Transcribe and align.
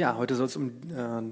Ja, 0.00 0.16
heute 0.16 0.34
soll 0.34 0.46
es 0.46 0.56
um 0.56 0.68
äh, 0.68 1.22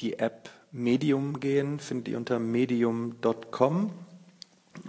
die 0.00 0.18
App 0.18 0.50
Medium 0.72 1.38
gehen. 1.38 1.78
Findet 1.78 2.08
ihr 2.08 2.16
unter 2.16 2.40
medium.com 2.40 3.92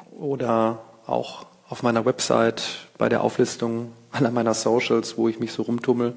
oder 0.10 0.82
auch 1.06 1.46
auf 1.70 1.84
meiner 1.84 2.04
Website 2.04 2.64
bei 2.98 3.10
der 3.10 3.22
Auflistung 3.22 3.92
aller 4.12 4.32
meiner 4.32 4.56
Socials, 4.56 5.20
wo 5.20 5.28
ich 5.28 5.40
mich 5.40 5.52
so 5.52 5.62
rumtummel. 5.62 6.16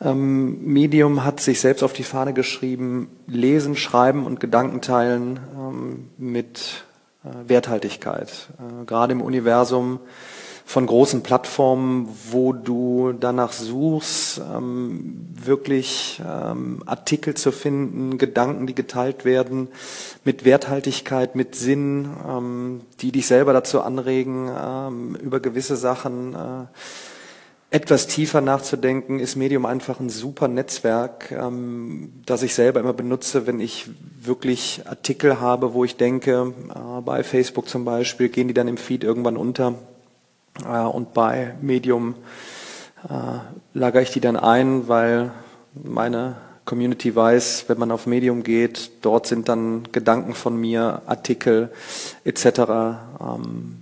Ähm, 0.00 0.64
Medium 0.64 1.24
hat 1.24 1.40
sich 1.40 1.60
selbst 1.60 1.82
auf 1.82 1.92
die 1.92 2.04
Fahne 2.04 2.32
geschrieben, 2.32 3.10
lesen, 3.26 3.76
schreiben 3.76 4.24
und 4.24 4.40
Gedanken 4.40 4.80
teilen 4.80 5.40
ähm, 5.54 6.08
mit 6.16 6.86
äh, 7.22 7.50
Werthaltigkeit. 7.50 8.48
Äh, 8.58 8.86
gerade 8.86 9.12
im 9.12 9.20
Universum 9.20 10.00
von 10.66 10.86
großen 10.86 11.22
Plattformen, 11.22 12.08
wo 12.30 12.52
du 12.52 13.12
danach 13.12 13.52
suchst, 13.52 14.40
ähm, 14.56 15.28
wirklich 15.34 16.22
ähm, 16.26 16.82
Artikel 16.86 17.34
zu 17.34 17.52
finden, 17.52 18.16
Gedanken, 18.16 18.66
die 18.66 18.74
geteilt 18.74 19.24
werden, 19.24 19.68
mit 20.24 20.44
Werthaltigkeit, 20.44 21.36
mit 21.36 21.54
Sinn, 21.54 22.08
ähm, 22.26 22.80
die 23.00 23.12
dich 23.12 23.26
selber 23.26 23.52
dazu 23.52 23.82
anregen, 23.82 24.50
ähm, 24.58 25.16
über 25.16 25.38
gewisse 25.38 25.76
Sachen 25.76 26.34
äh, 26.34 26.66
etwas 27.70 28.06
tiefer 28.06 28.40
nachzudenken, 28.40 29.18
ist 29.18 29.36
Medium 29.36 29.66
einfach 29.66 30.00
ein 30.00 30.08
super 30.08 30.48
Netzwerk, 30.48 31.30
ähm, 31.30 32.22
das 32.24 32.42
ich 32.42 32.54
selber 32.54 32.80
immer 32.80 32.92
benutze, 32.92 33.46
wenn 33.46 33.60
ich 33.60 33.90
wirklich 34.20 34.82
Artikel 34.86 35.40
habe, 35.40 35.74
wo 35.74 35.84
ich 35.84 35.96
denke, 35.96 36.54
äh, 36.74 37.00
bei 37.02 37.22
Facebook 37.22 37.68
zum 37.68 37.84
Beispiel, 37.84 38.28
gehen 38.28 38.48
die 38.48 38.54
dann 38.54 38.68
im 38.68 38.76
Feed 38.76 39.04
irgendwann 39.04 39.36
unter 39.36 39.74
und 40.62 41.14
bei 41.14 41.54
Medium 41.60 42.14
äh, 43.08 43.38
lagere 43.74 44.02
ich 44.02 44.12
die 44.12 44.20
dann 44.20 44.36
ein, 44.36 44.88
weil 44.88 45.32
meine 45.74 46.36
Community 46.64 47.14
weiß, 47.14 47.64
wenn 47.68 47.78
man 47.78 47.90
auf 47.90 48.06
Medium 48.06 48.42
geht, 48.42 48.90
dort 49.02 49.26
sind 49.26 49.48
dann 49.48 49.84
Gedanken 49.92 50.34
von 50.34 50.56
mir, 50.56 51.02
Artikel 51.06 51.70
etc., 52.24 52.46
ähm, 53.20 53.80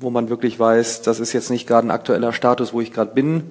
wo 0.00 0.10
man 0.10 0.28
wirklich 0.28 0.58
weiß, 0.58 1.02
das 1.02 1.20
ist 1.20 1.32
jetzt 1.32 1.50
nicht 1.50 1.68
gerade 1.68 1.86
ein 1.86 1.92
aktueller 1.92 2.32
Status, 2.32 2.72
wo 2.72 2.80
ich 2.80 2.92
gerade 2.92 3.12
bin, 3.14 3.50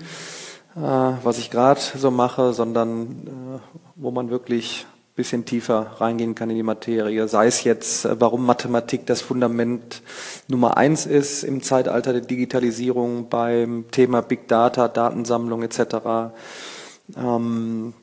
äh, 0.75 0.79
was 0.79 1.37
ich 1.37 1.49
gerade 1.49 1.79
so 1.79 2.11
mache, 2.11 2.53
sondern 2.53 3.03
äh, 3.03 3.77
wo 3.95 4.11
man 4.11 4.29
wirklich 4.29 4.85
bisschen 5.15 5.45
tiefer 5.45 5.95
reingehen 5.99 6.33
kann 6.33 6.49
in 6.49 6.55
die 6.55 6.63
Materie. 6.63 7.27
Sei 7.27 7.47
es 7.47 7.63
jetzt, 7.63 8.05
äh, 8.05 8.19
warum 8.19 8.45
Mathematik 8.45 9.05
das 9.05 9.21
Fundament 9.21 10.01
Nummer 10.47 10.77
eins 10.77 11.05
ist 11.05 11.43
im 11.43 11.61
Zeitalter 11.61 12.13
der 12.13 12.21
Digitalisierung 12.21 13.29
beim 13.29 13.85
Thema 13.91 14.21
Big 14.21 14.47
Data, 14.47 14.87
Datensammlung 14.87 15.63
etc. 15.63 16.33
Ähm, 17.15 17.93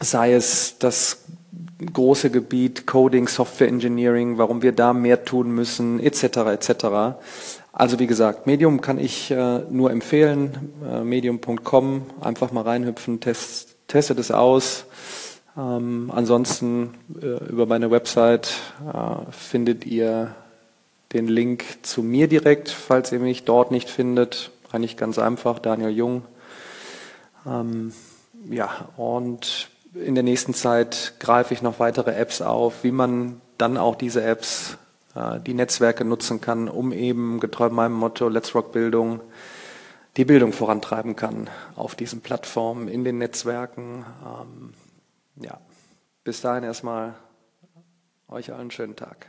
sei 0.00 0.34
es 0.34 0.76
das 0.78 1.24
große 1.92 2.30
Gebiet 2.30 2.86
Coding, 2.86 3.28
Software 3.28 3.68
Engineering, 3.68 4.38
warum 4.38 4.62
wir 4.62 4.72
da 4.72 4.92
mehr 4.92 5.24
tun 5.24 5.50
müssen, 5.50 6.00
etc. 6.00 6.22
etc. 6.24 6.84
Also 7.72 7.98
wie 7.98 8.06
gesagt, 8.06 8.46
Medium 8.46 8.80
kann 8.80 8.98
ich 8.98 9.30
äh, 9.30 9.60
nur 9.70 9.90
empfehlen, 9.90 10.72
äh, 10.88 11.02
medium.com, 11.02 12.02
einfach 12.20 12.52
mal 12.52 12.62
reinhüpfen, 12.62 13.20
test, 13.20 13.76
testet 13.88 14.18
es 14.18 14.30
aus. 14.30 14.84
Ähm, 15.56 16.10
ansonsten 16.12 16.94
äh, 17.20 17.44
über 17.48 17.66
meine 17.66 17.90
Website 17.90 18.52
äh, 18.92 19.30
findet 19.30 19.86
ihr 19.86 20.34
den 21.12 21.28
Link 21.28 21.64
zu 21.82 22.02
mir 22.02 22.26
direkt, 22.28 22.70
falls 22.70 23.12
ihr 23.12 23.20
mich 23.20 23.44
dort 23.44 23.70
nicht 23.70 23.88
findet. 23.88 24.50
Eigentlich 24.72 24.96
ganz 24.96 25.18
einfach, 25.18 25.60
Daniel 25.60 25.90
Jung. 25.90 26.22
Ähm, 27.46 27.92
ja, 28.50 28.88
und 28.96 29.68
in 29.94 30.14
der 30.14 30.24
nächsten 30.24 30.54
Zeit 30.54 31.14
greife 31.20 31.54
ich 31.54 31.62
noch 31.62 31.78
weitere 31.78 32.14
Apps 32.16 32.42
auf, 32.42 32.82
wie 32.82 32.90
man 32.90 33.40
dann 33.58 33.76
auch 33.76 33.94
diese 33.94 34.24
Apps, 34.24 34.76
äh, 35.14 35.38
die 35.38 35.54
Netzwerke 35.54 36.04
nutzen 36.04 36.40
kann, 36.40 36.68
um 36.68 36.92
eben 36.92 37.38
getreu 37.38 37.68
meinem 37.68 37.94
Motto 37.94 38.28
Let's 38.28 38.54
Rock 38.54 38.72
Bildung 38.72 39.20
die 40.16 40.24
Bildung 40.24 40.52
vorantreiben 40.52 41.16
kann 41.16 41.50
auf 41.74 41.94
diesen 41.94 42.20
Plattformen, 42.20 42.88
in 42.88 43.04
den 43.04 43.18
Netzwerken. 43.18 44.04
Ähm, 44.24 44.74
ja, 45.36 45.60
bis 46.24 46.40
dahin 46.40 46.64
erstmal 46.64 47.14
euch 48.28 48.52
allen 48.52 48.70
schönen 48.70 48.96
Tag. 48.96 49.28